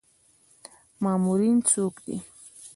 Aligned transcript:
مامورین 1.03 1.57
څوک 1.69 1.95
دي؟ 2.05 2.15